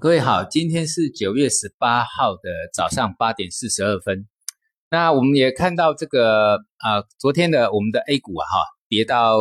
[0.00, 4.28] 各位好，今天是九月十八号的早上八点四十二分。
[4.92, 9.34] 那我们也看到这个啊，昨天的我们的 A 股啊，哈，跌到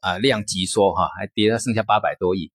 [0.00, 2.50] 啊量级缩哈，还跌到剩下八百多亿。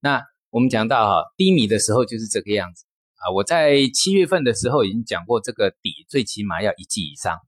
[0.00, 2.84] 那我们讲到哈低迷的时候就是这个样子
[3.16, 3.32] 啊。
[3.32, 7.38] 我在七月份的时候已经讲过，这个底最起码要一季以上。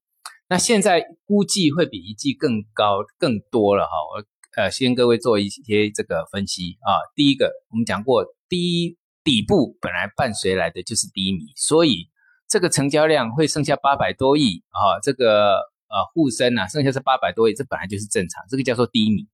[0.49, 3.91] 那现在估计会比一季更高更多了哈。
[4.15, 4.25] 我
[4.63, 6.97] 呃先各位做一些这个分析啊。
[7.15, 8.97] 第一个我们讲过，低
[9.27, 12.09] 底部本来伴随来的就是低迷，所以。
[12.49, 15.57] 这个成交量会剩下八百多亿啊，这个
[15.89, 19.27] 呃沪深啊，剩下是八百多亿，这本来就是正常，这个叫做低迷，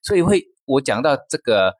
[0.00, 1.74] 所以会我讲到这个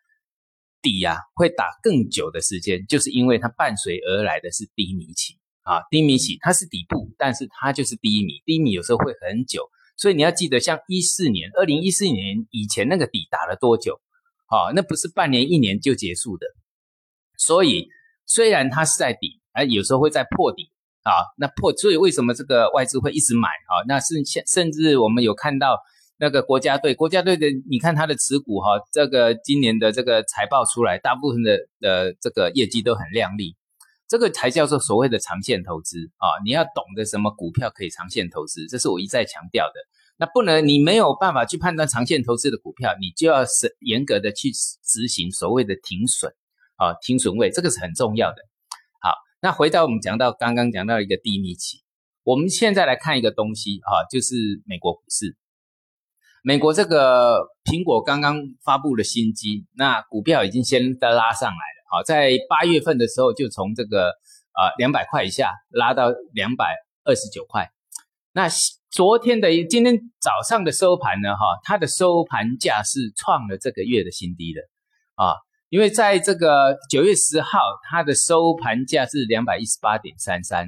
[0.83, 14.01] 底啊，会打更久的时间，就是因为它伴随而来的是低迷期啊，低迷期它是底部，但是它就是低迷，低迷有时候会很久，所以你要记得，像一四年、二零一四年以前那个底打了多久？
[14.47, 16.47] 好，那不是半年、一年就结束的，
[17.46, 17.88] 所以
[18.27, 20.71] 虽然它是在底，而有时候会在破底。
[21.04, 23.82] 啊，那破，所以为什么这个外资会一直买啊？
[23.88, 25.76] 那是现甚至我们有看到
[26.16, 33.57] 那个国家队，国家队的，你看它的持股哈，这个今年的这个财报出来，大部分的的这个业绩都很亮丽，
[34.07, 36.38] 这个才叫做所谓的长线投资啊！
[36.45, 39.73] 你要懂得什么股票可以长线投资，这是我一再强调的。
[40.18, 46.32] 那不能，你没有办法去判断长线投资的股票，你就要是严格的去执行所谓的停损
[46.83, 48.43] 啊，停损位，这个是很重要的。
[49.01, 51.79] 好那回到我们讲到刚刚讲到一个低迷期，
[52.25, 54.35] 我们现在来看一个东西哈，就是
[54.66, 55.37] 美国股市。
[56.43, 61.79] 美国这个苹果刚刚发布了新机，那股票已经先拉上来了。
[61.88, 64.09] 好，在八月份的时候就从这个
[64.50, 66.75] 啊两百块以下拉到两百
[67.05, 67.71] 二十九块。
[68.33, 68.49] 那
[68.91, 74.62] 昨天的今天早上的收盘呢，哈，它的收盘价是创了这个月的新低的
[75.15, 75.37] 啊。
[75.72, 80.66] 因为在这个九月十号，它的收盘价是两百一十八点三三，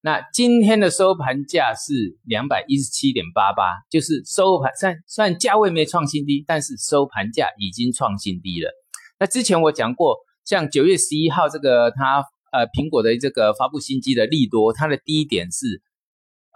[0.00, 8.70] 那今天的收盘价是两百一十七点八八，就是收盘算算价位没创新低，但是收盘价已经创新低了。
[9.18, 10.16] 那之前我讲过，
[10.46, 15.82] 像九月十一号这个它呃苹果的这个发布新机的利多，它的低点是。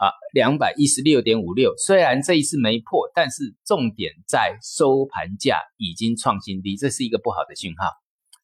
[0.01, 7.93] 啊，两百一十六点五六，虽然这一次没破，但是重点在收盘价已经创新低，这是一个不好的信号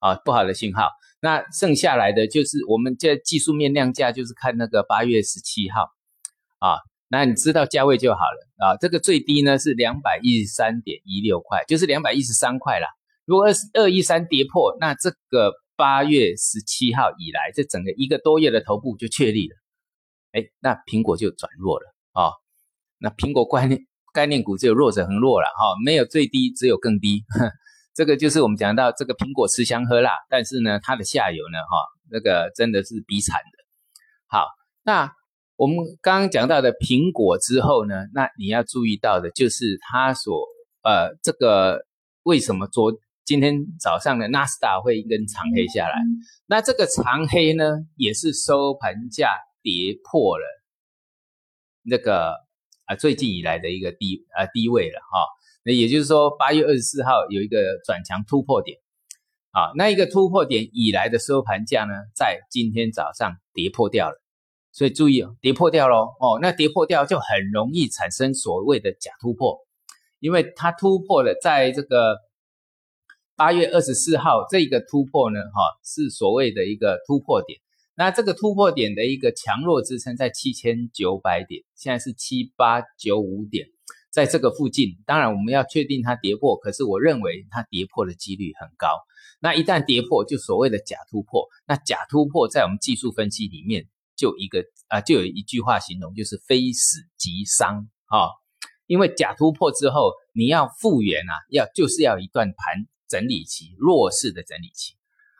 [0.00, 0.90] 啊，不好的信号。
[1.22, 5.88] 那剩下来的就是我们这技术面量价，就是看那个八月十七号
[6.58, 6.76] 啊，
[7.08, 8.76] 那你知道价位就好了啊。
[8.76, 12.88] 这个最低呢是两百一十三点一六块，就是两百一十三块啦。
[13.24, 19.56] 如果二二一三跌破，那这个八月十七号以来，这整个一个多月的头部就确立了。
[20.36, 22.28] 哎，那苹果就转弱了啊！
[22.98, 23.80] 那苹果概念
[24.12, 27.24] 概念股只有弱者恒弱了哈，没有最低，只有更低。
[27.94, 31.78] 这个就是我们讲到这个苹果吃香喝辣，但是呢，它的下游呢，哈，
[32.10, 33.64] 那个真的是比惨的。
[34.26, 34.48] 好，
[34.82, 35.10] 那
[35.56, 40.46] 我们刚刚讲到的苹果之后呢，那你要注意到的就是它所
[40.82, 41.80] 呃，这个
[42.24, 42.92] 为什么昨
[43.24, 45.94] 今天早上的纳斯达会一根长黑下来？
[46.46, 47.64] 那这个长黑呢，
[47.96, 49.30] 也是收盘价。
[49.66, 50.44] 跌破了
[51.82, 52.36] 那个
[52.84, 55.18] 啊最近以来的一个低啊低位了哈，
[55.64, 58.78] 那也就是说八月二十四号有一个转强突破点
[59.50, 64.22] 啊，那一个突破点以来的收盘价呢，在今天早上跌破掉了，
[64.70, 69.58] 所以注意哦跌破掉喽哦，那跌破掉就很容易产生所谓的假突破，
[70.20, 72.18] 因为它突破了在这个
[73.34, 77.58] 八月二十四号这个突破呢哈是所谓的一个突破点。
[77.98, 83.68] 那这个突破点的一个强弱支撑在七千九百点，现在是七八九五点，
[84.10, 84.98] 在这个附近。
[85.06, 88.88] 当然我们要确定它跌破，可是我认为它跌破的几率很高。
[89.40, 91.46] 那一旦跌破，就所谓的假突破。
[91.66, 98.28] 那假突破在我们技术分析里面就一个啊，就有一句话形容，就是非死即伤啊。
[98.86, 104.96] 因为假突破之后，你要复原啊，要就是要一段盘整理期，弱势的整理期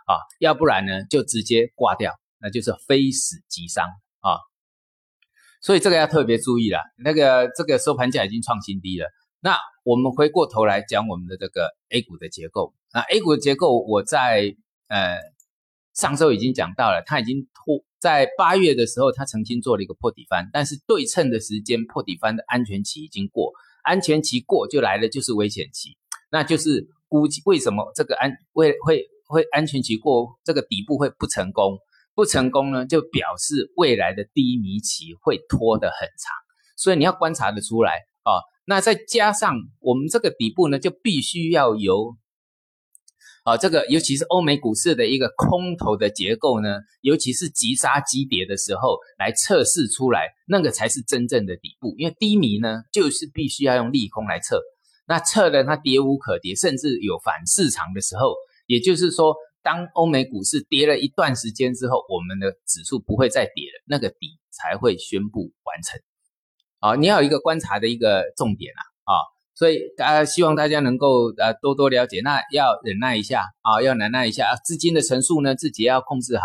[0.06, 2.18] 啊，要不然呢就直接挂掉。
[2.40, 3.84] 那就是非死即伤
[4.20, 4.38] 啊，
[5.60, 6.80] 所以这个要特别注意了。
[7.02, 9.08] 那个这个收盘价已经创新低了。
[9.40, 12.74] 那我们回过头来讲我们的这个 A 股的结构。
[12.92, 14.54] 那 A 股的结构，我在
[14.88, 15.18] 呃
[15.94, 23.52] 上周已经讲到了，它已经破在八月的时候，它曾经做了一个破底翻，但是对称的时间破底翻的安全期已经过，
[23.82, 25.96] 安全期过就来了，就是危险期，
[26.30, 31.78] 那就是估计为什么这个安会会会安全期过，这个底部会不成功。
[32.16, 36.32] 不成功呢，就表示未来的低迷期会拖得很长，
[36.76, 37.92] 所以你要观察得出来
[38.24, 38.40] 啊。
[38.64, 42.16] 那再加上我们这个底部呢，就必须要由
[43.44, 51.94] 啊，这个尤其是欧美股市的一个空头的结构呢，尤其是急杀急跌的时候来测试出来，那个才是真正的底部。
[51.96, 54.60] 因为低迷呢，就是必须要用利空来测，
[55.06, 58.34] 那测了它跌无可跌，甚至有反市场的时候，
[58.66, 59.36] 也就是说，
[59.66, 66.00] 当欧美股市跌了一段时间之后，我们的指数不会再跌了，那个底才会宣布完成。
[66.78, 68.82] 啊，你要有一个观察的一个重点啊，
[69.12, 69.14] 啊。
[69.56, 76.44] 所以大家希望大家能够呃多多了解，那要忍耐一下啊，要忍耐一下啊，资金的层数呢自己要控制好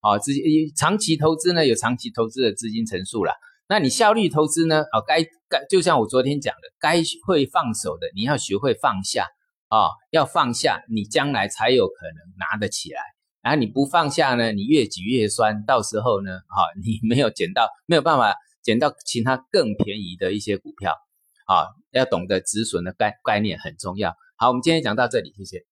[0.00, 0.44] 啊，资金
[0.76, 3.32] 长期投资呢有长期投资的资金层数了，
[3.68, 9.26] 那你效率投资呢啊该该就像我昨天讲的，该会放手的你要学会放下
[9.70, 13.00] 啊，要放下，你将来才有可能拿得起来，
[13.40, 20.94] 然后你不放下呢，你越举越酸，到时候呢哈你没有捡到没有办法捡到其他更便宜的一些股票。
[21.46, 24.14] 啊，要懂得止损的概概念很重要。
[24.36, 25.69] 好，我们今天讲到这里，谢谢。